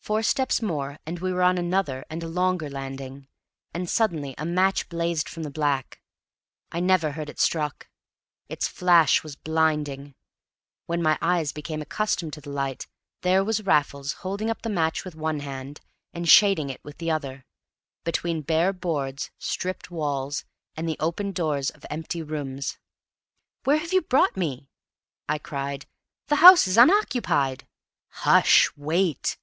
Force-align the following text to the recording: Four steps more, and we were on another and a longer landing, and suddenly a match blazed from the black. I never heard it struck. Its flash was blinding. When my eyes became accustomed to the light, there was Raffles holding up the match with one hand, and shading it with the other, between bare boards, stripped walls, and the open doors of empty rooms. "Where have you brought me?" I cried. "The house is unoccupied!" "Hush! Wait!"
Four 0.00 0.22
steps 0.22 0.62
more, 0.62 0.96
and 1.04 1.18
we 1.18 1.34
were 1.34 1.42
on 1.42 1.58
another 1.58 2.02
and 2.08 2.22
a 2.22 2.26
longer 2.28 2.70
landing, 2.70 3.28
and 3.74 3.90
suddenly 3.90 4.34
a 4.38 4.46
match 4.46 4.88
blazed 4.88 5.28
from 5.28 5.42
the 5.42 5.50
black. 5.50 6.00
I 6.72 6.80
never 6.80 7.10
heard 7.12 7.28
it 7.28 7.38
struck. 7.38 7.90
Its 8.48 8.66
flash 8.66 9.22
was 9.22 9.36
blinding. 9.36 10.14
When 10.86 11.02
my 11.02 11.18
eyes 11.20 11.52
became 11.52 11.82
accustomed 11.82 12.32
to 12.32 12.40
the 12.40 12.48
light, 12.48 12.86
there 13.20 13.44
was 13.44 13.66
Raffles 13.66 14.14
holding 14.24 14.48
up 14.48 14.62
the 14.62 14.70
match 14.70 15.04
with 15.04 15.14
one 15.14 15.40
hand, 15.40 15.82
and 16.14 16.26
shading 16.26 16.70
it 16.70 16.82
with 16.82 16.96
the 16.96 17.10
other, 17.10 17.44
between 18.04 18.40
bare 18.40 18.72
boards, 18.72 19.30
stripped 19.38 19.90
walls, 19.90 20.46
and 20.74 20.88
the 20.88 20.96
open 20.98 21.32
doors 21.32 21.68
of 21.68 21.84
empty 21.90 22.22
rooms. 22.22 22.78
"Where 23.64 23.76
have 23.76 23.92
you 23.92 24.00
brought 24.00 24.38
me?" 24.38 24.70
I 25.28 25.36
cried. 25.36 25.84
"The 26.28 26.36
house 26.36 26.66
is 26.66 26.78
unoccupied!" 26.78 27.68
"Hush! 28.24 28.70
Wait!" 28.74 29.36